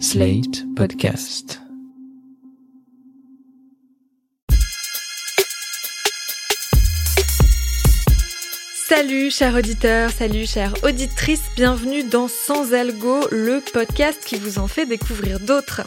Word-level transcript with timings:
Slate 0.00 0.64
Podcast. 0.74 1.60
Salut 8.88 9.30
chers 9.30 9.54
auditeurs, 9.54 10.10
salut 10.10 10.46
chères 10.46 10.74
auditrices, 10.82 11.42
bienvenue 11.56 12.02
dans 12.02 12.28
Sans 12.28 12.74
Algo, 12.74 13.20
le 13.30 13.60
podcast 13.72 14.20
qui 14.26 14.36
vous 14.36 14.58
en 14.58 14.66
fait 14.66 14.86
découvrir 14.86 15.38
d'autres. 15.40 15.82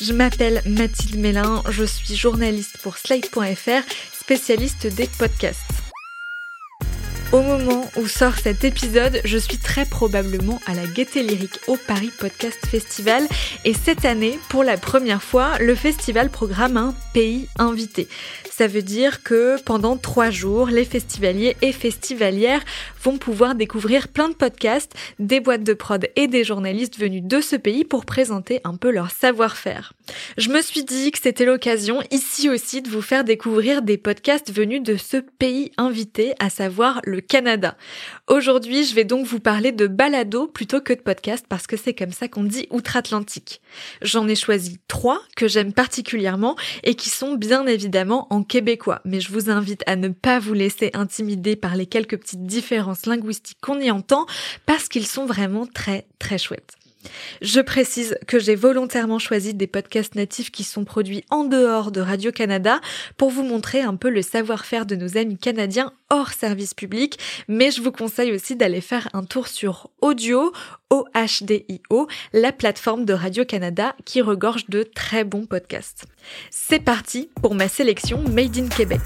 Je 0.00 0.12
m'appelle 0.12 0.62
Mathilde 0.66 1.16
Mélin, 1.16 1.62
je 1.68 1.84
suis 1.84 2.16
journaliste 2.16 2.78
pour 2.82 2.98
Slate.fr, 2.98 3.82
spécialiste 4.12 4.88
des 4.88 5.08
podcasts. 5.18 5.65
Au 7.32 7.42
moment 7.42 7.90
où 7.96 8.06
sort 8.06 8.36
cet 8.36 8.62
épisode, 8.62 9.20
je 9.24 9.36
suis 9.36 9.58
très 9.58 9.84
probablement 9.84 10.60
à 10.64 10.74
la 10.74 10.86
Gaieté 10.86 11.24
Lyrique 11.24 11.58
au 11.66 11.76
Paris 11.76 12.12
Podcast 12.16 12.64
Festival 12.66 13.24
et 13.64 13.74
cette 13.74 14.04
année, 14.04 14.38
pour 14.48 14.62
la 14.62 14.76
première 14.76 15.24
fois, 15.24 15.58
le 15.58 15.74
festival 15.74 16.30
programme 16.30 16.76
un 16.76 16.94
pays 17.12 17.48
invité. 17.58 18.06
Ça 18.56 18.68
veut 18.68 18.80
dire 18.80 19.22
que 19.22 19.60
pendant 19.64 19.98
trois 19.98 20.30
jours, 20.30 20.68
les 20.68 20.86
festivaliers 20.86 21.58
et 21.60 21.72
festivalières 21.72 22.64
vont 23.02 23.18
pouvoir 23.18 23.54
découvrir 23.54 24.08
plein 24.08 24.30
de 24.30 24.34
podcasts, 24.34 24.94
des 25.18 25.40
boîtes 25.40 25.62
de 25.62 25.74
prod 25.74 26.08
et 26.16 26.26
des 26.26 26.42
journalistes 26.42 26.98
venus 26.98 27.22
de 27.22 27.42
ce 27.42 27.56
pays 27.56 27.84
pour 27.84 28.06
présenter 28.06 28.62
un 28.64 28.76
peu 28.76 28.90
leur 28.90 29.10
savoir-faire. 29.10 29.92
Je 30.38 30.48
me 30.48 30.62
suis 30.62 30.84
dit 30.84 31.10
que 31.10 31.18
c'était 31.20 31.44
l'occasion 31.44 32.02
ici 32.10 32.48
aussi 32.48 32.80
de 32.80 32.88
vous 32.88 33.02
faire 33.02 33.24
découvrir 33.24 33.82
des 33.82 33.98
podcasts 33.98 34.50
venus 34.50 34.82
de 34.82 34.96
ce 34.96 35.18
pays 35.18 35.72
invité, 35.76 36.32
à 36.38 36.48
savoir 36.48 37.02
le 37.04 37.20
Canada. 37.28 37.76
Aujourd'hui, 38.26 38.84
je 38.84 38.94
vais 38.94 39.04
donc 39.04 39.26
vous 39.26 39.40
parler 39.40 39.72
de 39.72 39.86
balado 39.86 40.46
plutôt 40.46 40.80
que 40.80 40.92
de 40.92 41.00
podcast 41.00 41.44
parce 41.48 41.66
que 41.66 41.76
c'est 41.76 41.94
comme 41.94 42.12
ça 42.12 42.28
qu'on 42.28 42.44
dit 42.44 42.66
outre-Atlantique. 42.70 43.60
J'en 44.02 44.28
ai 44.28 44.34
choisi 44.34 44.78
trois 44.88 45.20
que 45.36 45.48
j'aime 45.48 45.72
particulièrement 45.72 46.56
et 46.84 46.94
qui 46.94 47.10
sont 47.10 47.34
bien 47.34 47.66
évidemment 47.66 48.26
en 48.30 48.42
québécois, 48.42 49.00
mais 49.04 49.20
je 49.20 49.32
vous 49.32 49.50
invite 49.50 49.82
à 49.86 49.96
ne 49.96 50.08
pas 50.08 50.38
vous 50.38 50.54
laisser 50.54 50.90
intimider 50.94 51.56
par 51.56 51.76
les 51.76 51.86
quelques 51.86 52.18
petites 52.18 52.46
différences 52.46 53.06
linguistiques 53.06 53.58
qu'on 53.60 53.80
y 53.80 53.90
entend 53.90 54.26
parce 54.64 54.88
qu'ils 54.88 55.06
sont 55.06 55.26
vraiment 55.26 55.66
très 55.66 56.06
très 56.18 56.38
chouettes. 56.38 56.74
Je 57.42 57.60
précise 57.60 58.18
que 58.26 58.38
j'ai 58.38 58.54
volontairement 58.54 59.18
choisi 59.18 59.54
des 59.54 59.66
podcasts 59.66 60.14
natifs 60.14 60.50
qui 60.50 60.64
sont 60.64 60.84
produits 60.84 61.24
en 61.30 61.44
dehors 61.44 61.90
de 61.90 62.00
Radio-Canada 62.00 62.80
pour 63.16 63.30
vous 63.30 63.42
montrer 63.42 63.80
un 63.82 63.96
peu 63.96 64.10
le 64.10 64.22
savoir-faire 64.22 64.86
de 64.86 64.96
nos 64.96 65.16
amis 65.16 65.38
canadiens 65.38 65.92
hors 66.10 66.32
service 66.32 66.74
public, 66.74 67.18
mais 67.48 67.70
je 67.70 67.80
vous 67.80 67.92
conseille 67.92 68.32
aussi 68.32 68.56
d'aller 68.56 68.80
faire 68.80 69.08
un 69.12 69.24
tour 69.24 69.48
sur 69.48 69.90
Audio, 70.00 70.52
OHDIO, 70.90 72.08
la 72.32 72.52
plateforme 72.52 73.04
de 73.04 73.12
Radio-Canada 73.12 73.94
qui 74.04 74.22
regorge 74.22 74.66
de 74.68 74.82
très 74.82 75.24
bons 75.24 75.46
podcasts. 75.46 76.04
C'est 76.50 76.80
parti 76.80 77.28
pour 77.42 77.54
ma 77.54 77.68
sélection 77.68 78.22
Made 78.28 78.56
in 78.56 78.68
Québec. 78.68 79.02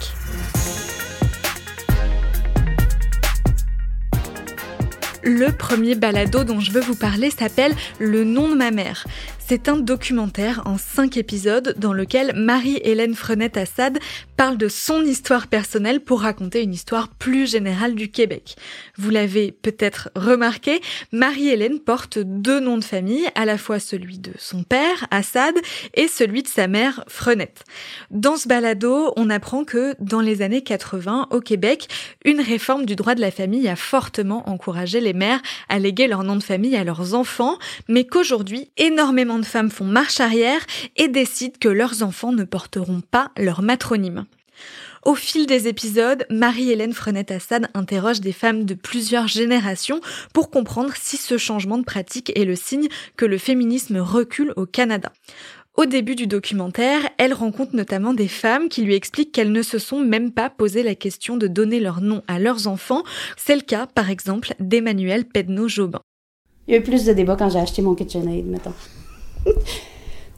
Le 5.23 5.53
premier 5.53 5.95
balado 5.95 6.45
dont 6.45 6.61
je 6.61 6.71
veux 6.73 6.81
vous 6.81 6.95
parler 6.95 7.31
s'appelle 7.31 7.75
Le 7.99 8.25
nom 8.25 8.49
de 8.49 8.55
ma 8.55 8.71
mère. 8.71 9.07
C'est 9.51 9.69
un 9.69 9.79
documentaire 9.79 10.63
en 10.65 10.79
cinq 10.79 11.17
épisodes 11.17 11.75
dans 11.77 11.93
lequel 11.93 12.37
Marie-Hélène 12.37 13.17
Frenette-Assad 13.17 13.99
parle 14.37 14.57
de 14.57 14.69
son 14.69 15.03
histoire 15.03 15.49
personnelle 15.49 15.99
pour 15.99 16.21
raconter 16.21 16.63
une 16.63 16.73
histoire 16.73 17.09
plus 17.09 17.51
générale 17.51 17.97
du 17.97 18.13
Québec. 18.13 18.55
Vous 18.97 19.11
l'avez 19.11 19.51
peut-être 19.51 20.09
remarqué, 20.15 20.81
Marie-Hélène 21.11 21.81
porte 21.81 22.21
deux 22.21 22.61
noms 22.61 22.79
de 22.79 22.85
famille, 22.85 23.27
à 23.35 23.45
la 23.45 23.59
fois 23.59 23.81
celui 23.81 24.21
de 24.21 24.31
son 24.39 24.63
père, 24.63 25.09
Assad, 25.11 25.57
et 25.95 26.07
celui 26.07 26.45
de 26.45 26.49
sa 26.49 26.69
mère, 26.69 27.03
Frenette. 27.09 27.65
Dans 28.13 28.37
ce 28.37 28.47
balado, 28.47 29.13
on 29.17 29.31
apprend 29.31 29.65
que 29.65 29.97
dans 29.99 30.21
les 30.21 30.43
années 30.43 30.63
80, 30.63 31.27
au 31.33 31.41
Québec, 31.41 31.89
une 32.25 32.41
réforme 32.41 32.87
du 32.87 32.95
droit 32.95 33.17
de 33.17 33.21
la 33.21 33.33
famille 33.33 33.67
a 33.67 33.75
fortement 33.75 34.49
encouragé 34.49 35.01
les 35.01 35.13
mères 35.13 35.43
à 35.69 35.81
léguer 35.81 36.07
leur 36.07 36.23
nom 36.23 36.37
de 36.37 36.43
famille 36.45 36.77
à 36.77 36.85
leurs 36.85 37.15
enfants, 37.15 37.59
mais 37.89 38.05
qu'aujourd'hui, 38.05 38.71
énormément 38.77 39.40
de 39.41 39.47
femmes 39.47 39.71
font 39.71 39.85
marche 39.85 40.21
arrière 40.21 40.61
et 40.97 41.09
décident 41.09 41.59
que 41.59 41.69
leurs 41.69 42.03
enfants 42.03 42.33
ne 42.33 42.45
porteront 42.45 43.01
pas 43.01 43.31
leur 43.37 43.63
matronyme. 43.63 44.27
Au 45.03 45.15
fil 45.15 45.47
des 45.47 45.67
épisodes, 45.67 46.27
Marie-Hélène 46.29 46.93
Frenette-Assad 46.93 47.69
interroge 47.73 48.21
des 48.21 48.33
femmes 48.33 48.67
de 48.67 48.75
plusieurs 48.75 49.29
générations 49.29 50.01
pour 50.35 50.51
comprendre 50.51 50.93
si 50.95 51.17
ce 51.17 51.39
changement 51.39 51.79
de 51.79 51.85
pratique 51.85 52.31
est 52.39 52.45
le 52.45 52.55
signe 52.55 52.89
que 53.17 53.25
le 53.25 53.39
féminisme 53.39 53.97
recule 53.97 54.53
au 54.57 54.67
Canada. 54.67 55.11
Au 55.77 55.87
début 55.87 56.17
du 56.17 56.27
documentaire, 56.27 57.01
elle 57.17 57.33
rencontre 57.33 57.75
notamment 57.75 58.13
des 58.13 58.29
femmes 58.29 58.69
qui 58.69 58.83
lui 58.83 58.95
expliquent 58.95 59.33
qu'elles 59.33 59.53
ne 59.53 59.63
se 59.63 59.79
sont 59.79 60.01
même 60.01 60.33
pas 60.33 60.51
posé 60.51 60.83
la 60.83 60.95
question 60.95 61.39
de 61.39 61.47
donner 61.47 61.81
leur 61.81 62.03
nom 62.03 62.23
à 62.29 62.39
leurs 62.39 62.67
enfants. 62.67 63.03
C'est 63.39 63.55
le 63.55 63.63
cas, 63.63 63.87
par 63.87 64.11
exemple, 64.11 64.53
d'Emmanuel 64.61 65.25
Pedno-Jobin. 65.25 66.01
Il 66.69 66.75
y 66.75 66.77
a 66.77 66.81
eu 66.81 66.83
plus 66.83 67.07
de 67.07 67.15
débats 67.15 67.37
quand 67.37 67.49
j'ai 67.49 67.59
acheté 67.59 67.81
mon 67.81 67.95
KitchenAid, 67.95 68.47
mettons. 68.47 68.75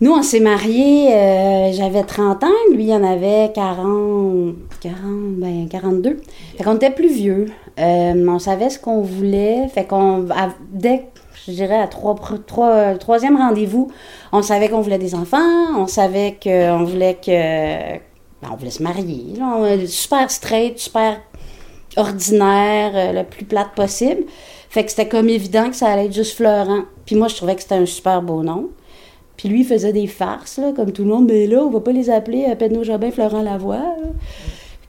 Nous, 0.00 0.10
on 0.10 0.22
s'est 0.24 0.40
mariés, 0.40 1.14
euh, 1.14 1.72
j'avais 1.72 2.02
30 2.02 2.42
ans, 2.42 2.48
lui, 2.74 2.86
il 2.86 2.92
en 2.92 3.04
avait 3.04 3.52
40, 3.54 4.54
40, 4.80 4.96
ben 5.36 5.68
42. 5.68 6.20
Fait 6.56 6.64
qu'on 6.64 6.74
était 6.74 6.90
plus 6.90 7.12
vieux. 7.12 7.46
Euh, 7.78 8.26
on 8.28 8.41
savait 8.41 8.68
ce 8.68 8.80
qu'on 8.80 9.02
voulait. 9.02 9.68
Fait 9.68 9.84
qu'on, 9.84 10.26
dès, 10.72 11.04
je 11.46 11.52
dirais, 11.52 11.78
à 11.78 11.86
trois, 11.86 12.16
trois, 12.46 12.94
troisième 12.94 13.36
rendez-vous, 13.36 13.92
on 14.32 14.42
savait 14.42 14.68
qu'on 14.68 14.80
voulait 14.80 14.98
des 14.98 15.14
enfants, 15.14 15.78
on 15.78 15.86
savait 15.86 16.36
qu'on 16.42 16.82
voulait 16.82 17.14
que, 17.14 17.92
ben, 18.42 18.50
on 18.52 18.56
voulait 18.56 18.70
se 18.70 18.82
marier. 18.82 19.34
super 19.86 20.28
straight, 20.32 20.80
super 20.80 21.20
ordinaire, 21.96 22.92
euh, 22.94 23.12
le 23.12 23.24
plus 23.24 23.44
plate 23.44 23.72
possible. 23.74 24.24
Fait 24.68 24.84
que 24.84 24.91
c'était 24.91 25.08
comme 25.08 25.28
évident 25.28 25.68
que 25.68 25.76
ça 25.76 25.88
allait 25.88 26.06
être 26.06 26.14
juste 26.14 26.36
Florent. 26.36 26.82
Puis 27.04 27.14
moi, 27.14 27.28
je 27.28 27.36
trouvais 27.36 27.54
que 27.54 27.62
c'était 27.62 27.74
un 27.74 27.86
super 27.86 28.22
beau 28.22 28.42
nom. 28.42 28.70
Puis 29.37 29.48
lui, 29.48 29.65
faisait 29.65 29.93
des 29.93 30.06
farces, 30.06 30.59
là, 30.59 30.72
comme 30.75 30.93
tout 30.93 31.03
le 31.03 31.09
monde. 31.09 31.26
Mais 31.26 31.47
là, 31.47 31.59
on 31.65 31.70
va 31.70 31.81
pas 31.81 31.93
les 31.93 32.10
appeler 32.10 32.47
euh, 32.48 32.54
Pedno 32.54 32.84
Jobin, 32.84 33.10
Florent 33.10 33.43
Lavoie. 33.43 33.97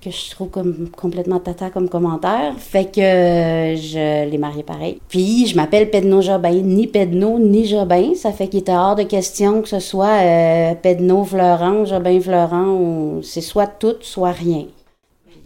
Que 0.02 0.12
je 0.12 0.32
trouve 0.32 0.50
comme 0.50 0.90
complètement 0.90 1.40
tata 1.40 1.70
comme 1.70 1.88
commentaire. 1.88 2.56
Fait 2.58 2.92
que 2.94 3.00
euh, 3.00 3.76
je 3.78 4.30
l'ai 4.30 4.38
marié 4.38 4.62
pareil. 4.62 5.00
Puis 5.08 5.48
je 5.48 5.56
m'appelle 5.56 5.90
Pedno 5.90 6.22
Jobin, 6.22 6.62
ni 6.62 6.88
Pedno, 6.88 7.40
ni 7.40 7.66
Jobin. 7.66 8.14
Ça 8.16 8.34
fait 8.34 8.50
qu'il 8.50 8.60
était 8.60 8.74
hors 8.74 8.96
de 8.96 9.04
question 9.04 9.62
que 9.62 9.70
ce 9.70 9.80
soit 9.80 10.22
euh, 10.22 10.74
Pedno 10.76 11.24
Florent, 11.24 11.86
Jobin 11.86 12.20
Florent. 12.20 13.22
C'est 13.24 13.40
soit 13.40 13.68
tout, 13.68 13.96
soit 14.02 14.34
rien. 14.34 14.66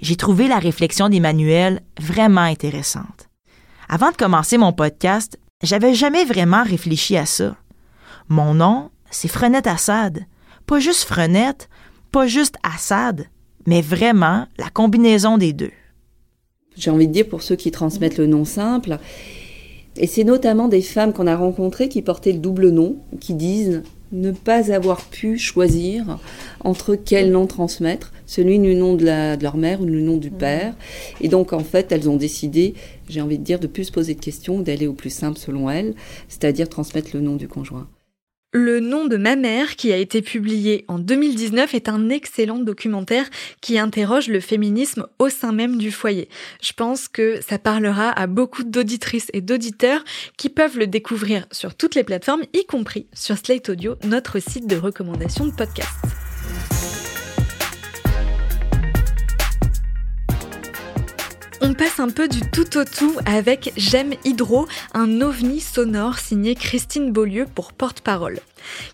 J'ai 0.01 0.15
trouvé 0.15 0.47
la 0.47 0.57
réflexion 0.57 1.07
d'Emmanuel 1.07 1.81
vraiment 1.99 2.41
intéressante. 2.41 3.29
Avant 3.89 4.11
de 4.11 4.17
commencer 4.17 4.57
mon 4.57 4.73
podcast, 4.73 5.39
j'avais 5.63 5.93
jamais 5.93 6.25
vraiment 6.25 6.63
réfléchi 6.63 7.15
à 7.15 7.25
ça. 7.25 7.55
Mon 8.29 8.55
nom, 8.55 8.89
c'est 9.09 9.29
Frenette 9.29 9.67
Assad. 9.67 10.25
Pas 10.65 10.79
juste 10.79 11.03
Frenette, 11.03 11.69
pas 12.11 12.27
juste 12.27 12.55
Assad, 12.61 13.27
mais 13.65 13.81
vraiment 13.81 14.47
la 14.57 14.69
combinaison 14.69 15.37
des 15.37 15.53
deux. 15.53 15.71
J'ai 16.75 16.91
envie 16.91 17.07
de 17.07 17.13
dire 17.13 17.29
pour 17.29 17.41
ceux 17.41 17.55
qui 17.55 17.71
transmettent 17.71 18.17
le 18.17 18.27
nom 18.27 18.43
simple, 18.43 18.97
et 19.95 20.07
c'est 20.07 20.25
notamment 20.25 20.67
des 20.67 20.81
femmes 20.81 21.13
qu'on 21.13 21.25
a 21.25 21.35
rencontrées 21.35 21.89
qui 21.89 22.01
portaient 22.01 22.33
le 22.33 22.39
double 22.39 22.69
nom, 22.69 22.97
qui 23.19 23.33
disent 23.33 23.81
ne 24.11 24.31
pas 24.31 24.71
avoir 24.71 25.01
pu 25.05 25.37
choisir 25.37 26.19
entre 26.63 26.95
quel 26.95 27.31
nom 27.31 27.47
transmettre, 27.47 28.13
celui 28.25 28.59
du 28.59 28.75
nom 28.75 28.95
de, 28.95 29.05
leur 29.41 29.57
mère 29.57 29.81
ou 29.81 29.85
le 29.85 30.01
nom 30.01 30.17
du 30.17 30.31
père. 30.31 30.75
Et 31.21 31.27
donc, 31.27 31.53
en 31.53 31.63
fait, 31.63 31.91
elles 31.91 32.09
ont 32.09 32.15
décidé, 32.15 32.73
j'ai 33.09 33.21
envie 33.21 33.37
de 33.37 33.43
dire, 33.43 33.59
de 33.59 33.67
plus 33.67 33.85
se 33.85 33.91
poser 33.91 34.15
de 34.15 34.21
questions, 34.21 34.59
d'aller 34.59 34.87
au 34.87 34.93
plus 34.93 35.09
simple 35.09 35.37
selon 35.37 35.69
elles, 35.69 35.95
c'est-à-dire 36.29 36.69
transmettre 36.69 37.11
le 37.13 37.21
nom 37.21 37.35
du 37.35 37.47
conjoint. 37.47 37.87
Le 38.59 38.79
nom 38.79 39.05
de 39.05 39.17
ma 39.17 39.35
mère, 39.35 39.75
qui 39.75 39.93
a 39.93 39.97
été 39.97 40.23
publié 40.23 40.83
en 40.87 40.97
2019, 40.97 41.75
est 41.75 41.87
un 41.87 42.09
excellent 42.09 42.57
documentaire 42.57 43.29
qui 43.61 43.77
interroge 43.77 44.29
le 44.29 44.39
féminisme 44.39 45.05
au 45.19 45.29
sein 45.29 45.51
même 45.51 45.77
du 45.77 45.91
foyer. 45.91 46.27
Je 46.59 46.73
pense 46.73 47.07
que 47.07 47.39
ça 47.47 47.59
parlera 47.59 48.09
à 48.09 48.25
beaucoup 48.25 48.63
d'auditrices 48.63 49.29
et 49.33 49.41
d'auditeurs 49.41 50.03
qui 50.37 50.49
peuvent 50.49 50.79
le 50.79 50.87
découvrir 50.87 51.45
sur 51.51 51.75
toutes 51.75 51.93
les 51.93 52.03
plateformes, 52.03 52.41
y 52.55 52.65
compris 52.65 53.05
sur 53.13 53.37
Slate 53.37 53.69
Audio, 53.69 53.93
notre 54.05 54.39
site 54.39 54.65
de 54.65 54.75
recommandation 54.75 55.45
de 55.45 55.51
podcasts. 55.51 56.16
On 61.69 61.73
passe 61.73 61.99
un 61.99 62.07
peu 62.07 62.29
du 62.29 62.39
tout 62.39 62.77
au 62.77 62.85
tout 62.85 63.13
avec 63.25 63.73
J'aime 63.75 64.13
Hydro, 64.23 64.67
un 64.93 65.19
ovni 65.19 65.59
sonore 65.59 66.17
signé 66.17 66.55
Christine 66.55 67.11
Beaulieu 67.11 67.45
pour 67.45 67.73
porte-parole. 67.73 68.39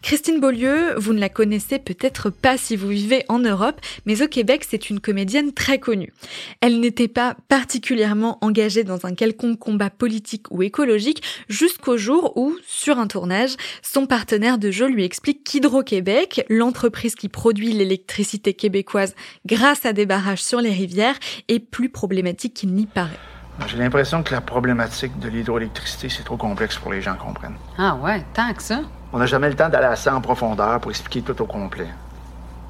Christine 0.02 0.40
Beaulieu, 0.40 0.94
vous 0.98 1.14
ne 1.14 1.20
la 1.20 1.30
connaissez 1.30 1.80
peut-être 1.80 2.30
pas 2.30 2.58
si 2.58 2.75
vous 2.75 2.90
vivez 2.90 3.24
en 3.30 3.40
Europe, 3.40 3.80
mais 4.06 4.22
au 4.22 4.28
Québec, 4.28 4.66
c'est 4.70 4.90
une 4.90 5.00
comédienne 5.00 5.54
très 5.54 5.80
connue. 5.80 6.14
Elle 6.62 6.80
n'était 6.80 7.08
pas 7.08 7.36
particulièrement 7.48 8.38
engagée 8.42 8.84
dans 8.84 9.06
un 9.06 9.14
quelconque 9.14 9.60
combat 9.60 9.90
politique 9.90 10.52
ou 10.52 10.64
écologique 10.64 11.24
jusqu'au 11.50 11.98
jour 11.98 12.38
où, 12.38 12.56
sur 12.68 13.00
un 13.00 13.08
tournage, 13.08 13.56
son 13.81 14.06
partenaire 14.06 14.58
de 14.58 14.72
jeu 14.72 14.88
lui 14.88 15.04
explique 15.04 15.44
qu'Hydro-Québec, 15.44 16.46
l'entreprise 16.50 17.16
qui 17.16 17.30
produit 17.30 17.74
l'électricité 17.74 18.54
québécoise 18.54 19.16
grâce 19.46 19.86
à 19.86 19.94
des 19.94 20.06
barrages 20.06 20.44
sur 20.44 20.62
les 20.62 20.72
rivières, 20.72 21.18
est 21.48 21.60
plus 21.60 21.90
problématique 21.90 22.54
qu'il 22.54 22.74
n'y 22.74 22.86
paraît. 22.86 23.20
J'ai 23.68 23.78
l'impression 23.78 24.24
que 24.24 24.34
la 24.34 24.42
problématique 24.42 25.18
de 25.20 25.30
l'hydroélectricité, 25.30 26.10
c'est 26.10 26.24
trop 26.24 26.38
complexe 26.38 26.78
pour 26.78 26.92
les 26.92 27.02
gens 27.02 27.16
comprennent. 27.16 27.58
Ah 27.78 27.96
ouais, 27.96 28.24
tant 28.34 28.52
que 28.54 28.64
ça. 28.64 28.81
On 29.15 29.19
n'a 29.19 29.27
jamais 29.27 29.48
le 29.48 29.56
temps 29.56 29.69
d'aller 29.69 29.86
assez 29.86 30.10
en 30.10 30.19
profondeur 30.21 30.80
pour 30.80 30.89
expliquer 30.89 31.21
tout 31.21 31.39
au 31.39 31.45
complet. 31.45 31.88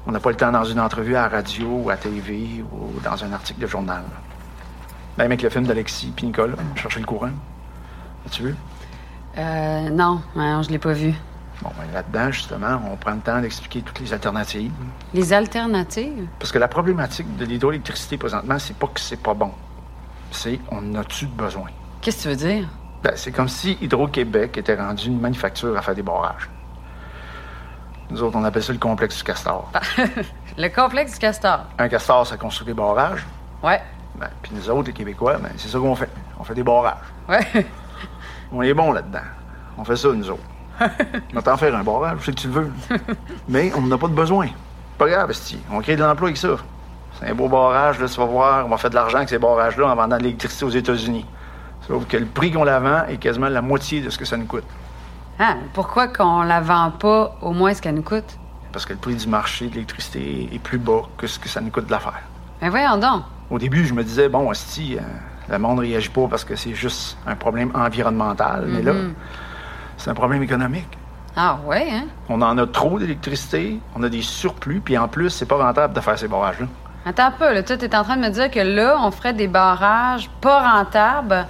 On 0.06 0.12
n'a 0.12 0.20
pas 0.20 0.28
le 0.28 0.36
temps 0.36 0.52
dans 0.52 0.64
une 0.64 0.78
entrevue 0.78 1.16
à 1.16 1.22
la 1.22 1.28
radio 1.28 1.66
ou 1.66 1.88
à 1.88 1.96
TV 1.96 2.62
ou 2.70 3.00
dans 3.00 3.24
un 3.24 3.32
article 3.32 3.60
de 3.60 3.66
journal. 3.66 4.02
Même 5.16 5.28
avec 5.28 5.40
le 5.40 5.48
film 5.48 5.64
d'Alexis 5.66 6.12
puis 6.14 6.26
Nicole, 6.26 6.54
Chercher 6.76 7.00
le 7.00 7.06
courant. 7.06 7.30
As-tu 8.26 8.42
vu? 8.42 8.54
Euh, 9.38 9.88
non, 9.88 10.20
non 10.36 10.62
je 10.62 10.68
l'ai 10.68 10.78
pas 10.78 10.92
vu. 10.92 11.14
Bon, 11.62 11.70
ben 11.78 11.90
là-dedans, 11.94 12.30
justement, 12.30 12.78
on 12.92 12.96
prend 12.96 13.12
le 13.12 13.20
temps 13.20 13.40
d'expliquer 13.40 13.80
toutes 13.80 14.00
les 14.00 14.12
alternatives. 14.12 14.72
Les 15.14 15.32
alternatives? 15.32 16.26
Parce 16.38 16.52
que 16.52 16.58
la 16.58 16.68
problématique 16.68 17.36
de 17.38 17.46
l'hydroélectricité 17.46 18.18
présentement, 18.18 18.58
c'est 18.58 18.76
pas 18.76 18.88
que 18.88 19.00
c'est 19.00 19.22
pas 19.22 19.32
bon. 19.32 19.50
C'est 20.30 20.60
on 20.70 20.94
a-tu 20.94 21.26
besoin? 21.26 21.70
Qu'est-ce 22.02 22.18
que 22.18 22.22
tu 22.22 22.28
veux 22.28 22.36
dire? 22.36 22.68
Ben, 23.04 23.12
c'est 23.16 23.32
comme 23.32 23.48
si 23.48 23.76
Hydro-Québec 23.82 24.56
était 24.56 24.76
rendu 24.76 25.08
une 25.08 25.20
manufacture 25.20 25.76
à 25.76 25.82
faire 25.82 25.94
des 25.94 26.02
barrages. 26.02 26.48
Nous 28.08 28.22
autres, 28.22 28.38
on 28.38 28.44
appelle 28.44 28.62
ça 28.62 28.72
le 28.72 28.78
complexe 28.78 29.18
du 29.18 29.24
castor. 29.24 29.70
le 30.56 30.68
complexe 30.70 31.12
du 31.12 31.18
castor? 31.18 31.66
Un 31.78 31.88
castor, 31.90 32.26
ça 32.26 32.38
construit 32.38 32.66
des 32.66 32.72
barrages. 32.72 33.26
Ouais. 33.62 33.82
Ben, 34.14 34.30
puis 34.40 34.52
nous 34.54 34.70
autres, 34.70 34.86
les 34.86 34.94
Québécois, 34.94 35.36
ben, 35.36 35.50
c'est 35.58 35.68
ça 35.68 35.78
qu'on 35.78 35.94
fait. 35.94 36.08
On 36.40 36.44
fait 36.44 36.54
des 36.54 36.62
barrages. 36.62 36.96
Ouais. 37.28 37.66
on 38.50 38.62
est 38.62 38.72
bons 38.72 38.92
là-dedans. 38.92 39.26
On 39.76 39.84
fait 39.84 39.96
ça, 39.96 40.08
nous 40.08 40.30
autres. 40.30 40.42
on 40.80 41.34
va 41.34 41.42
t'en 41.42 41.58
faire 41.58 41.76
un 41.76 41.84
barrage, 41.84 42.24
que 42.24 42.30
tu 42.30 42.48
le 42.48 42.54
veux. 42.54 42.72
Mais 43.48 43.70
on 43.76 43.82
n'a 43.82 43.98
pas 43.98 44.08
de 44.08 44.14
besoin. 44.14 44.48
Pas 44.96 45.08
grave, 45.08 45.30
Esti. 45.30 45.58
On 45.70 45.82
crée 45.82 45.96
de 45.96 46.02
l'emploi 46.02 46.28
avec 46.28 46.38
ça. 46.38 46.56
C'est 47.20 47.28
un 47.28 47.34
beau 47.34 47.48
barrage, 47.48 48.00
là, 48.00 48.08
tu 48.08 48.16
vas 48.16 48.24
voir. 48.24 48.64
On 48.64 48.70
va 48.70 48.78
faire 48.78 48.88
de 48.88 48.94
l'argent 48.94 49.18
avec 49.18 49.28
ces 49.28 49.38
barrages-là 49.38 49.88
en 49.88 49.94
vendant 49.94 50.16
de 50.16 50.22
l'électricité 50.22 50.64
aux 50.64 50.70
États-Unis. 50.70 51.26
Sauf 51.86 52.06
que 52.06 52.16
le 52.16 52.26
prix 52.26 52.50
qu'on 52.52 52.64
la 52.64 52.80
vend 52.80 53.04
est 53.08 53.16
quasiment 53.18 53.48
la 53.48 53.62
moitié 53.62 54.00
de 54.00 54.10
ce 54.10 54.18
que 54.18 54.24
ça 54.24 54.36
nous 54.36 54.46
coûte. 54.46 54.64
Ah, 55.38 55.54
pourquoi 55.72 56.08
qu'on 56.08 56.42
la 56.42 56.60
vend 56.60 56.90
pas 56.92 57.36
au 57.42 57.52
moins 57.52 57.74
ce 57.74 57.82
qu'elle 57.82 57.94
nous 57.96 58.02
coûte? 58.02 58.38
Parce 58.72 58.86
que 58.86 58.92
le 58.92 58.98
prix 58.98 59.14
du 59.14 59.26
marché 59.28 59.66
de 59.68 59.74
l'électricité 59.74 60.48
est 60.52 60.58
plus 60.58 60.78
bas 60.78 61.02
que 61.18 61.26
ce 61.26 61.38
que 61.38 61.48
ça 61.48 61.60
nous 61.60 61.70
coûte 61.70 61.86
de 61.86 61.90
la 61.90 61.98
faire. 62.00 62.20
Mais 62.62 62.68
voyons 62.68 62.96
donc. 62.96 63.22
Au 63.50 63.58
début, 63.58 63.84
je 63.84 63.92
me 63.94 64.02
disais, 64.02 64.28
bon, 64.28 64.52
si, 64.54 64.96
euh, 64.96 65.00
le 65.48 65.58
monde 65.58 65.80
réagit 65.80 66.08
pas 66.08 66.26
parce 66.28 66.44
que 66.44 66.56
c'est 66.56 66.74
juste 66.74 67.18
un 67.26 67.34
problème 67.36 67.70
environnemental. 67.74 68.64
Mais 68.66 68.82
là, 68.82 68.92
Mhm. 68.94 69.14
c'est 69.98 70.10
un 70.10 70.14
problème 70.14 70.42
économique. 70.42 70.88
Ah 71.36 71.58
ouais, 71.66 71.88
hein? 71.92 72.04
On 72.28 72.40
en 72.42 72.56
a 72.58 72.66
trop 72.66 72.98
d'électricité, 72.98 73.80
on 73.96 74.02
a 74.04 74.08
des 74.08 74.22
surplus, 74.22 74.80
puis 74.80 74.96
en 74.96 75.08
plus, 75.08 75.30
c'est 75.30 75.46
pas 75.46 75.56
rentable 75.56 75.92
de 75.92 76.00
faire 76.00 76.16
ces 76.18 76.28
barrages-là. 76.28 76.66
Attends 77.06 77.26
un 77.26 77.30
peu, 77.32 77.52
là. 77.52 77.62
Toi, 77.62 77.76
t'es 77.76 77.94
en 77.94 78.04
train 78.04 78.16
de 78.16 78.22
me 78.22 78.30
dire 78.30 78.50
que 78.50 78.60
là, 78.60 78.96
on 79.00 79.10
ferait 79.10 79.34
des 79.34 79.48
barrages 79.48 80.30
pas 80.40 80.76
rentables 80.78 81.46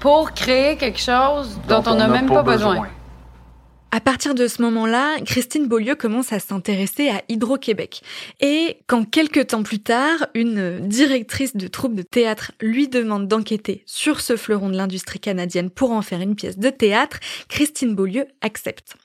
pour 0.00 0.32
créer 0.32 0.76
quelque 0.76 1.00
chose 1.00 1.58
dont, 1.68 1.82
on 1.86 1.94
n'a 1.94 2.08
même 2.08 2.28
pas 2.28 2.42
besoin. 2.42 2.88
À 3.92 4.00
partir 4.00 4.34
de 4.34 4.46
ce 4.46 4.60
moment-là, 4.62 5.16
Christine 5.24 5.68
Beaulieu 5.68 5.94
commence 5.94 6.32
à 6.32 6.38
s'intéresser 6.38 7.08
à 7.08 7.22
Hydro-Québec. 7.28 8.02
Et 8.40 8.80
quand 8.88 9.08
quelques 9.08 9.46
temps 9.46 9.62
plus 9.62 9.78
tard, 9.78 10.26
une 10.34 10.80
directrice 10.86 11.56
de 11.56 11.66
troupe 11.66 11.94
de 11.94 12.02
théâtre 12.02 12.52
lui 12.60 12.88
demande 12.88 13.26
d'enquêter 13.26 13.84
sur 13.86 14.20
ce 14.20 14.36
fleuron 14.36 14.68
de 14.68 14.76
l'industrie 14.76 15.20
canadienne 15.20 15.70
pour 15.70 15.92
en 15.92 16.02
faire 16.02 16.20
une 16.20 16.34
pièce 16.34 16.58
de 16.58 16.68
théâtre, 16.68 17.20
Christine 17.48 17.94
Beaulieu 17.94 18.26
accepte. 18.42 18.96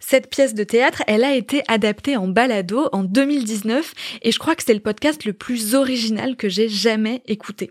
Cette 0.00 0.30
pièce 0.30 0.54
de 0.54 0.64
théâtre, 0.64 1.02
elle 1.06 1.24
a 1.24 1.34
été 1.34 1.62
adaptée 1.68 2.16
en 2.16 2.28
balado 2.28 2.88
en 2.92 3.04
2019 3.04 3.92
et 4.22 4.32
je 4.32 4.38
crois 4.38 4.54
que 4.54 4.62
c'est 4.64 4.74
le 4.74 4.80
podcast 4.80 5.24
le 5.24 5.32
plus 5.32 5.74
original 5.74 6.36
que 6.36 6.48
j'ai 6.48 6.68
jamais 6.68 7.22
écouté. 7.26 7.70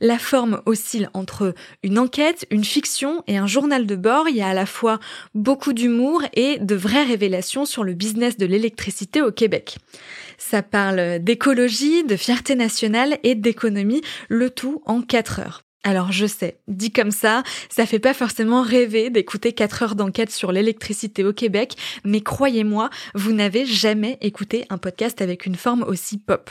La 0.00 0.18
forme 0.18 0.60
oscille 0.66 1.10
entre 1.14 1.54
une 1.82 1.98
enquête, 1.98 2.46
une 2.50 2.64
fiction 2.64 3.22
et 3.26 3.36
un 3.36 3.46
journal 3.46 3.86
de 3.86 3.96
bord. 3.96 4.28
Il 4.28 4.36
y 4.36 4.42
a 4.42 4.48
à 4.48 4.54
la 4.54 4.66
fois 4.66 4.98
beaucoup 5.34 5.72
d'humour 5.72 6.22
et 6.34 6.58
de 6.58 6.74
vraies 6.74 7.04
révélations 7.04 7.64
sur 7.64 7.84
le 7.84 7.94
business 7.94 8.36
de 8.36 8.46
l'électricité 8.46 9.22
au 9.22 9.32
Québec. 9.32 9.78
Ça 10.38 10.62
parle 10.62 11.18
d'écologie, 11.20 12.04
de 12.04 12.16
fierté 12.16 12.54
nationale 12.54 13.18
et 13.22 13.34
d'économie, 13.34 14.02
le 14.28 14.50
tout 14.50 14.82
en 14.86 15.02
4 15.02 15.40
heures. 15.40 15.64
Alors 15.86 16.12
je 16.12 16.24
sais, 16.24 16.56
dit 16.66 16.90
comme 16.90 17.10
ça, 17.10 17.42
ça 17.68 17.84
fait 17.84 17.98
pas 17.98 18.14
forcément 18.14 18.62
rêver 18.62 19.10
d'écouter 19.10 19.52
4 19.52 19.82
heures 19.82 19.94
d'enquête 19.94 20.30
sur 20.30 20.50
l'électricité 20.50 21.24
au 21.24 21.34
Québec, 21.34 21.74
mais 22.04 22.22
croyez-moi, 22.22 22.88
vous 23.14 23.34
n'avez 23.34 23.66
jamais 23.66 24.16
écouté 24.22 24.64
un 24.70 24.78
podcast 24.78 25.20
avec 25.20 25.44
une 25.44 25.56
forme 25.56 25.82
aussi 25.82 26.16
pop. 26.16 26.50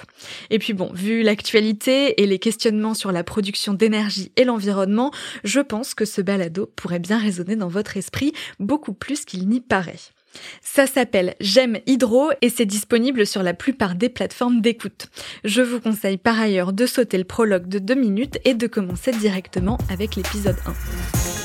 Et 0.52 0.60
puis 0.60 0.74
bon, 0.74 0.92
vu 0.94 1.24
l'actualité 1.24 2.22
et 2.22 2.28
les 2.28 2.38
questionnements 2.38 2.94
sur 2.94 3.12
la 3.12 3.24
production 3.24 3.74
d'énergie 3.74 4.32
et 4.36 4.44
l'environnement, 4.44 5.12
je 5.44 5.62
pense 5.62 5.96
que 5.96 6.06
ce 6.06 6.22
balado 6.22 6.72
pourrait 6.76 7.00
bien 7.00 7.18
résonner 7.18 7.56
dans 7.56 7.70
votre 7.70 7.98
esprit 7.98 8.34
beaucoup 8.60 8.94
plus 8.94 9.26
qu'il 9.26 9.50
n'y 9.50 9.62
paraît. 9.62 10.13
Ça 10.62 10.88
s'appelle 10.88 11.36
J'aime 11.40 11.80
Hydro 11.86 12.32
et 12.42 12.50
c'est 12.50 12.66
disponible 12.66 13.26
sur 13.26 13.44
la 13.44 13.54
plupart 13.54 13.96
des 13.96 14.10
plateformes 14.10 14.62
d'écoute. 14.62 15.08
Je 15.44 15.62
vous 15.62 15.80
conseille 15.80 16.18
par 16.18 16.40
ailleurs 16.40 16.74
de 16.74 16.86
sauter 16.86 17.18
le 17.18 17.24
prologue 17.24 17.68
de 17.68 17.80
2 17.80 17.96
minutes 17.96 18.40
et 18.46 18.54
de 18.54 18.68
commencer 18.68 19.12
directement 19.12 19.78
avec 19.90 20.16
l'épisode 20.16 20.58
1. 20.66 21.43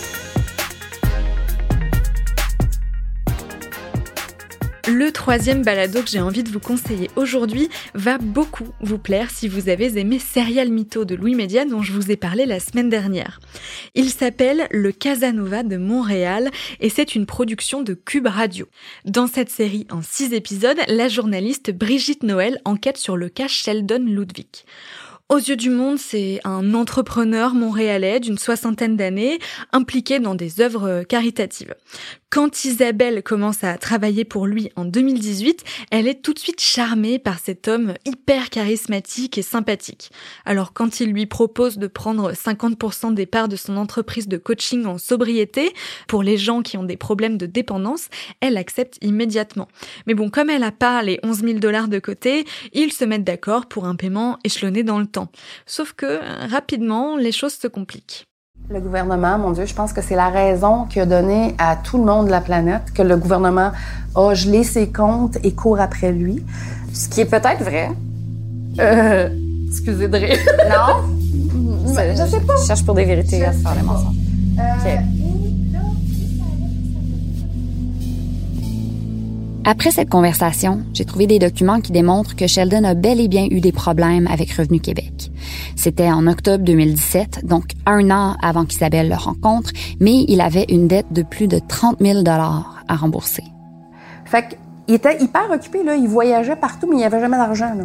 Le 4.98 5.12
troisième 5.12 5.62
balado 5.62 6.02
que 6.02 6.08
j'ai 6.08 6.20
envie 6.20 6.42
de 6.42 6.50
vous 6.50 6.58
conseiller 6.58 7.08
aujourd'hui 7.14 7.68
va 7.94 8.18
beaucoup 8.18 8.66
vous 8.80 8.98
plaire 8.98 9.30
si 9.30 9.46
vous 9.46 9.68
avez 9.68 9.96
aimé 9.96 10.18
Serial 10.18 10.70
Mytho 10.70 11.04
de 11.04 11.14
Louis 11.14 11.36
Média 11.36 11.64
dont 11.64 11.82
je 11.82 11.92
vous 11.92 12.10
ai 12.10 12.16
parlé 12.16 12.46
la 12.46 12.58
semaine 12.58 12.88
dernière. 12.88 13.38
Il 13.94 14.10
s'appelle 14.10 14.66
Le 14.72 14.90
Casanova 14.90 15.62
de 15.62 15.76
Montréal 15.76 16.50
et 16.80 16.88
c'est 16.88 17.14
une 17.14 17.26
production 17.26 17.84
de 17.84 17.94
Cube 17.94 18.26
Radio. 18.26 18.66
Dans 19.04 19.28
cette 19.28 19.50
série 19.50 19.86
en 19.88 20.02
six 20.02 20.32
épisodes, 20.32 20.80
la 20.88 21.06
journaliste 21.06 21.70
Brigitte 21.70 22.24
Noël 22.24 22.60
enquête 22.64 22.98
sur 22.98 23.16
le 23.16 23.28
cas 23.28 23.46
Sheldon 23.46 24.04
Ludwig. 24.04 24.64
Aux 25.28 25.36
yeux 25.36 25.56
du 25.56 25.68
monde, 25.68 25.98
c'est 25.98 26.40
un 26.44 26.72
entrepreneur 26.72 27.52
montréalais 27.52 28.18
d'une 28.18 28.38
soixantaine 28.38 28.96
d'années, 28.96 29.38
impliqué 29.72 30.20
dans 30.20 30.34
des 30.34 30.62
œuvres 30.62 31.02
caritatives. 31.02 31.74
Quand 32.30 32.66
Isabelle 32.66 33.22
commence 33.22 33.64
à 33.64 33.78
travailler 33.78 34.26
pour 34.26 34.46
lui 34.46 34.70
en 34.76 34.84
2018, 34.84 35.64
elle 35.90 36.06
est 36.06 36.22
tout 36.22 36.34
de 36.34 36.38
suite 36.38 36.60
charmée 36.60 37.18
par 37.18 37.38
cet 37.38 37.68
homme 37.68 37.94
hyper 38.04 38.50
charismatique 38.50 39.38
et 39.38 39.42
sympathique. 39.42 40.10
Alors 40.44 40.74
quand 40.74 41.00
il 41.00 41.10
lui 41.12 41.24
propose 41.24 41.78
de 41.78 41.86
prendre 41.86 42.32
50% 42.32 43.14
des 43.14 43.24
parts 43.24 43.48
de 43.48 43.56
son 43.56 43.78
entreprise 43.78 44.28
de 44.28 44.36
coaching 44.36 44.84
en 44.84 44.98
sobriété 44.98 45.72
pour 46.06 46.22
les 46.22 46.36
gens 46.36 46.60
qui 46.60 46.76
ont 46.76 46.84
des 46.84 46.98
problèmes 46.98 47.38
de 47.38 47.46
dépendance, 47.46 48.08
elle 48.42 48.58
accepte 48.58 48.98
immédiatement. 49.00 49.68
Mais 50.06 50.12
bon, 50.12 50.28
comme 50.28 50.50
elle 50.50 50.64
a 50.64 50.72
pas 50.72 51.02
les 51.02 51.18
11 51.22 51.38
000 51.38 51.58
dollars 51.60 51.88
de 51.88 51.98
côté, 51.98 52.44
ils 52.74 52.92
se 52.92 53.06
mettent 53.06 53.24
d'accord 53.24 53.64
pour 53.66 53.86
un 53.86 53.96
paiement 53.96 54.38
échelonné 54.44 54.82
dans 54.82 54.98
le 54.98 55.06
temps. 55.06 55.32
Sauf 55.64 55.94
que 55.94 56.20
rapidement, 56.46 57.16
les 57.16 57.32
choses 57.32 57.54
se 57.54 57.68
compliquent. 57.68 58.27
Le 58.70 58.80
gouvernement, 58.80 59.38
mon 59.38 59.52
Dieu, 59.52 59.64
je 59.64 59.72
pense 59.72 59.94
que 59.94 60.02
c'est 60.02 60.14
la 60.14 60.28
raison 60.28 60.84
qui 60.84 61.00
a 61.00 61.06
donné 61.06 61.54
à 61.56 61.74
tout 61.74 61.96
le 61.96 62.04
monde 62.04 62.26
de 62.26 62.30
la 62.30 62.42
planète 62.42 62.92
que 62.92 63.00
le 63.00 63.16
gouvernement 63.16 63.72
a 64.14 64.34
gelé 64.34 64.62
ses 64.62 64.88
comptes 64.88 65.38
et 65.42 65.52
court 65.52 65.80
après 65.80 66.12
lui. 66.12 66.44
Ce 66.92 67.08
qui 67.08 67.22
est 67.22 67.24
peut-être 67.24 67.62
vrai. 67.62 67.88
Euh, 68.78 69.30
excusez 69.68 70.08
de 70.08 70.16
rire. 70.18 70.38
Non? 70.68 71.88
Mais 71.94 72.14
je 72.14 72.26
sais 72.26 72.40
pas. 72.40 72.56
Je 72.60 72.66
cherche 72.66 72.84
pour 72.84 72.94
des 72.94 73.06
vérités 73.06 73.42
à 73.42 73.54
se 73.54 73.60
faire 73.60 73.74
des 73.74 73.82
mensonges. 73.82 74.16
OK. 74.58 75.17
Après 79.70 79.90
cette 79.90 80.08
conversation, 80.08 80.80
j'ai 80.94 81.04
trouvé 81.04 81.26
des 81.26 81.38
documents 81.38 81.82
qui 81.82 81.92
démontrent 81.92 82.34
que 82.34 82.46
Sheldon 82.46 82.84
a 82.84 82.94
bel 82.94 83.20
et 83.20 83.28
bien 83.28 83.46
eu 83.50 83.60
des 83.60 83.70
problèmes 83.70 84.26
avec 84.26 84.50
Revenu 84.50 84.80
Québec. 84.80 85.30
C'était 85.76 86.10
en 86.10 86.26
octobre 86.26 86.64
2017, 86.64 87.44
donc 87.44 87.64
un 87.84 88.10
an 88.10 88.34
avant 88.42 88.64
qu'Isabelle 88.64 89.10
le 89.10 89.14
rencontre, 89.14 89.72
mais 90.00 90.24
il 90.26 90.40
avait 90.40 90.64
une 90.70 90.88
dette 90.88 91.12
de 91.12 91.20
plus 91.22 91.48
de 91.48 91.58
30 91.58 91.98
000 92.00 92.22
dollars 92.22 92.82
à 92.88 92.96
rembourser. 92.96 93.44
Fait 94.24 94.56
qu'il 94.86 94.94
était 94.94 95.22
hyper 95.22 95.50
occupé, 95.50 95.82
là. 95.82 95.96
Il 95.96 96.08
voyageait 96.08 96.56
partout, 96.56 96.86
mais 96.88 96.94
il 96.94 97.00
n'y 97.00 97.04
avait 97.04 97.20
jamais 97.20 97.36
d'argent, 97.36 97.74
là. 97.76 97.84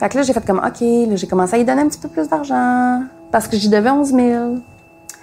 Fait 0.00 0.08
que 0.08 0.16
là, 0.16 0.24
j'ai 0.24 0.32
fait 0.32 0.44
comme, 0.44 0.58
OK, 0.58 0.80
là, 0.80 1.14
j'ai 1.14 1.28
commencé 1.28 1.54
à 1.54 1.58
lui 1.58 1.64
donner 1.64 1.82
un 1.82 1.88
petit 1.88 2.00
peu 2.00 2.08
plus 2.08 2.28
d'argent. 2.28 3.04
parce 3.30 3.46
que 3.46 3.56
j'y 3.56 3.68
devais 3.68 3.90
11 3.90 4.08
000. 4.08 4.56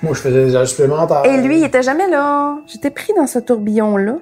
Moi, 0.04 0.14
je 0.14 0.22
faisais 0.22 0.46
des 0.46 0.56
heures 0.56 0.68
supplémentaires. 0.70 1.26
Et 1.26 1.42
lui, 1.42 1.58
il 1.58 1.66
était 1.66 1.84
jamais 1.84 2.08
là. 2.10 2.60
J'étais 2.66 2.92
pris 2.92 3.12
dans 3.18 3.28
ce 3.28 3.40
tourbillon-là. 3.40 4.20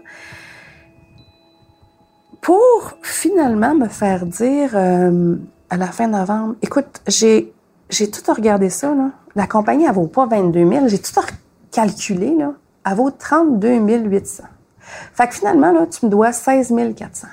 Pour 2.45 2.93
finalement 3.01 3.73
me 3.73 3.87
faire 3.87 4.23
dire 4.27 4.69
euh, 4.75 5.35
à 5.71 5.77
la 5.77 5.87
fin 5.87 6.07
novembre, 6.07 6.53
écoute, 6.61 7.01
j'ai, 7.07 7.51
j'ai 7.89 8.11
tout 8.11 8.21
regardé 8.31 8.69
ça, 8.69 8.93
là. 8.93 9.09
La 9.35 9.47
compagnie, 9.47 9.85
elle 9.85 9.95
vaut 9.95 10.05
pas 10.05 10.27
22 10.27 10.69
000. 10.69 10.87
J'ai 10.87 10.99
tout 10.99 11.11
calculé, 11.71 12.35
là. 12.35 12.53
Elle 12.85 12.97
vaut 12.97 13.09
32 13.09 13.79
800. 13.79 14.43
Fait 14.79 15.27
que 15.27 15.33
finalement, 15.33 15.71
là, 15.71 15.87
tu 15.87 16.05
me 16.05 16.11
dois 16.11 16.33
16 16.33 16.71
400. 16.95 17.27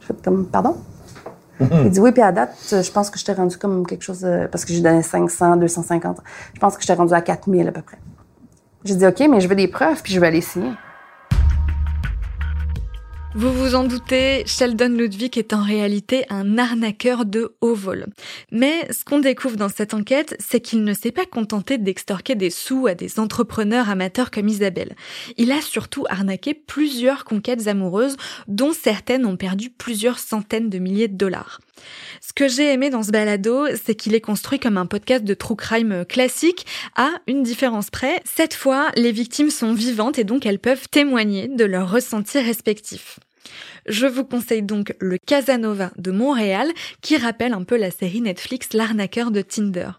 Je 0.00 0.06
fais 0.06 0.14
comme, 0.24 0.46
pardon? 0.46 0.78
Il 1.60 1.90
dit 1.90 2.00
oui, 2.00 2.12
puis 2.12 2.22
à 2.22 2.32
date, 2.32 2.56
je 2.70 2.90
pense 2.90 3.10
que 3.10 3.18
je 3.18 3.26
t'ai 3.26 3.34
rendu 3.34 3.58
comme 3.58 3.86
quelque 3.86 4.04
chose, 4.04 4.20
de- 4.20 4.46
parce 4.50 4.64
que 4.64 4.72
j'ai 4.72 4.80
donné 4.80 5.02
500, 5.02 5.56
250. 5.56 6.20
Je 6.54 6.60
pense 6.60 6.76
que 6.76 6.82
je 6.82 6.86
t'ai 6.86 6.94
rendu 6.94 7.12
à 7.12 7.20
4000 7.20 7.68
à 7.68 7.72
peu 7.72 7.82
près. 7.82 7.98
J'ai 8.84 8.94
dit 8.94 9.06
OK, 9.06 9.20
mais 9.30 9.42
je 9.42 9.48
veux 9.48 9.54
des 9.54 9.68
preuves, 9.68 10.00
puis 10.02 10.14
je 10.14 10.18
vais 10.20 10.28
aller 10.28 10.40
signer. 10.40 10.72
Vous 13.36 13.52
vous 13.52 13.74
en 13.74 13.82
doutez, 13.82 14.44
Sheldon 14.46 14.90
Ludwig 14.90 15.38
est 15.38 15.52
en 15.52 15.60
réalité 15.60 16.24
un 16.30 16.56
arnaqueur 16.56 17.24
de 17.24 17.56
haut 17.60 17.74
vol. 17.74 18.06
Mais 18.52 18.86
ce 18.92 19.04
qu'on 19.04 19.18
découvre 19.18 19.56
dans 19.56 19.68
cette 19.68 19.92
enquête, 19.92 20.36
c'est 20.38 20.60
qu'il 20.60 20.84
ne 20.84 20.94
s'est 20.94 21.10
pas 21.10 21.26
contenté 21.26 21.76
d'extorquer 21.76 22.36
des 22.36 22.50
sous 22.50 22.86
à 22.86 22.94
des 22.94 23.18
entrepreneurs 23.18 23.90
amateurs 23.90 24.30
comme 24.30 24.46
Isabelle. 24.46 24.94
Il 25.36 25.50
a 25.50 25.60
surtout 25.60 26.04
arnaqué 26.08 26.54
plusieurs 26.54 27.24
conquêtes 27.24 27.66
amoureuses, 27.66 28.16
dont 28.46 28.72
certaines 28.72 29.26
ont 29.26 29.36
perdu 29.36 29.68
plusieurs 29.68 30.20
centaines 30.20 30.70
de 30.70 30.78
milliers 30.78 31.08
de 31.08 31.16
dollars. 31.16 31.58
Ce 32.20 32.32
que 32.32 32.48
j'ai 32.48 32.72
aimé 32.72 32.90
dans 32.90 33.02
ce 33.02 33.10
balado, 33.10 33.66
c'est 33.82 33.94
qu'il 33.94 34.14
est 34.14 34.20
construit 34.20 34.58
comme 34.58 34.78
un 34.78 34.86
podcast 34.86 35.24
de 35.24 35.34
true 35.34 35.56
crime 35.56 36.04
classique, 36.06 36.66
à 36.96 37.10
une 37.26 37.42
différence 37.42 37.90
près. 37.90 38.20
Cette 38.24 38.54
fois, 38.54 38.90
les 38.96 39.12
victimes 39.12 39.50
sont 39.50 39.74
vivantes 39.74 40.18
et 40.18 40.24
donc 40.24 40.46
elles 40.46 40.58
peuvent 40.58 40.88
témoigner 40.88 41.48
de 41.48 41.64
leurs 41.64 41.90
ressentis 41.90 42.40
respectifs. 42.40 43.18
Je 43.86 44.06
vous 44.06 44.24
conseille 44.24 44.62
donc 44.62 44.94
le 44.98 45.18
Casanova 45.18 45.90
de 45.98 46.10
Montréal, 46.10 46.68
qui 47.02 47.16
rappelle 47.16 47.52
un 47.52 47.64
peu 47.64 47.76
la 47.76 47.90
série 47.90 48.22
Netflix 48.22 48.68
L'arnaqueur 48.72 49.30
de 49.30 49.42
Tinder. 49.42 49.90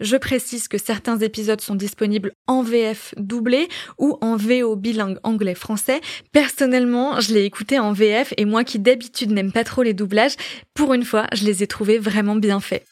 Je 0.00 0.16
précise 0.16 0.68
que 0.68 0.78
certains 0.78 1.18
épisodes 1.18 1.60
sont 1.60 1.74
disponibles 1.74 2.32
en 2.46 2.62
VF 2.62 3.14
doublé 3.16 3.68
ou 3.98 4.18
en 4.20 4.36
VO 4.36 4.76
bilingue 4.76 5.18
anglais-français. 5.22 6.00
Personnellement, 6.32 7.20
je 7.20 7.34
l'ai 7.34 7.44
écouté 7.44 7.78
en 7.78 7.92
VF 7.92 8.32
et 8.36 8.44
moi 8.44 8.64
qui 8.64 8.78
d'habitude 8.78 9.30
n'aime 9.30 9.52
pas 9.52 9.64
trop 9.64 9.82
les 9.82 9.94
doublages, 9.94 10.36
pour 10.74 10.94
une 10.94 11.04
fois, 11.04 11.26
je 11.32 11.44
les 11.44 11.62
ai 11.62 11.66
trouvés 11.66 11.98
vraiment 11.98 12.36
bien 12.36 12.60
faits. 12.60 12.84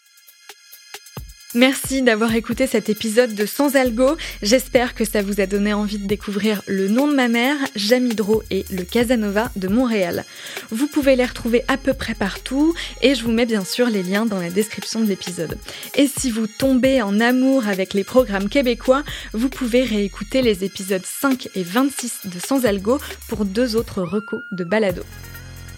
Merci 1.54 2.02
d'avoir 2.02 2.34
écouté 2.34 2.66
cet 2.66 2.88
épisode 2.88 3.32
de 3.32 3.46
Sans 3.46 3.76
Algo. 3.76 4.16
J'espère 4.42 4.92
que 4.92 5.04
ça 5.04 5.22
vous 5.22 5.40
a 5.40 5.46
donné 5.46 5.72
envie 5.72 5.98
de 5.98 6.06
découvrir 6.08 6.62
le 6.66 6.88
nom 6.88 7.06
de 7.06 7.14
ma 7.14 7.28
mère, 7.28 7.56
Jamidro 7.76 8.42
et 8.50 8.64
le 8.72 8.82
Casanova 8.82 9.52
de 9.54 9.68
Montréal. 9.68 10.24
Vous 10.70 10.88
pouvez 10.88 11.14
les 11.14 11.24
retrouver 11.24 11.62
à 11.68 11.76
peu 11.76 11.94
près 11.94 12.14
partout 12.14 12.74
et 13.02 13.14
je 13.14 13.22
vous 13.22 13.30
mets 13.30 13.46
bien 13.46 13.64
sûr 13.64 13.88
les 13.88 14.02
liens 14.02 14.26
dans 14.26 14.40
la 14.40 14.50
description 14.50 15.00
de 15.00 15.06
l'épisode. 15.06 15.56
Et 15.94 16.08
si 16.08 16.32
vous 16.32 16.48
tombez 16.48 17.02
en 17.02 17.20
amour 17.20 17.68
avec 17.68 17.94
les 17.94 18.02
programmes 18.02 18.48
québécois, 18.48 19.04
vous 19.32 19.48
pouvez 19.48 19.84
réécouter 19.84 20.42
les 20.42 20.64
épisodes 20.64 21.06
5 21.06 21.50
et 21.54 21.62
26 21.62 22.22
de 22.24 22.40
Sans 22.44 22.64
Algo 22.66 22.98
pour 23.28 23.44
deux 23.44 23.76
autres 23.76 24.02
recos 24.02 24.42
de 24.50 24.64
balado. 24.64 25.02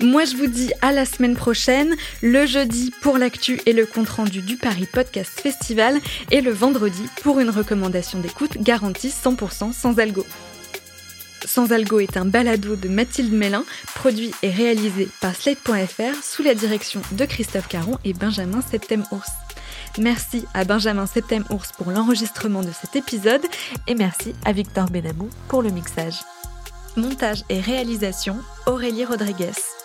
Moi, 0.01 0.27
je 0.27 0.37
vous 0.37 0.47
dis 0.47 0.73
à 0.83 0.93
la 0.93 1.07
semaine 1.07 1.37
prochaine, 1.37 1.97
le 2.23 2.45
jeudi 2.45 2.93
pour 3.01 3.17
l'actu 3.17 3.61
et 3.65 3.73
le 3.73 3.87
compte-rendu 3.87 4.43
du 4.43 4.57
Paris 4.57 4.87
Podcast 4.91 5.41
Festival, 5.41 5.99
et 6.31 6.43
le 6.43 6.51
vendredi 6.51 7.03
pour 7.23 7.41
une 7.41 7.49
recommandation 7.49 8.19
d'écoute 8.19 8.59
garantie 8.59 9.09
100% 9.09 9.73
sans 9.73 9.99
algo. 9.99 10.27
Sans 11.47 11.73
algo 11.73 12.01
est 12.01 12.17
un 12.17 12.27
balado 12.27 12.77
de 12.77 12.89
Mathilde 12.89 13.33
Mélin, 13.33 13.65
produit 13.95 14.33
et 14.43 14.51
réalisé 14.51 15.09
par 15.21 15.35
Slate.fr 15.35 16.23
sous 16.23 16.43
la 16.43 16.55
direction 16.55 17.01
de 17.13 17.25
Christophe 17.25 17.69
Caron 17.69 17.99
et 18.05 18.13
Benjamin 18.13 18.61
Septem-Ours. 18.61 19.31
Merci 19.99 20.45
à 20.53 20.65
Benjamin 20.65 21.07
Septem-Ours 21.07 21.73
pour 21.73 21.91
l'enregistrement 21.91 22.63
de 22.63 22.73
cet 22.73 22.97
épisode 22.97 23.47
et 23.87 23.95
merci 23.95 24.35
à 24.45 24.53
Victor 24.53 24.91
Benamou 24.91 25.31
pour 25.49 25.63
le 25.63 25.71
mixage. 25.71 26.17
Montage 26.97 27.45
et 27.49 27.61
réalisation, 27.61 28.37
Aurélie 28.67 29.05
Rodriguez. 29.05 29.76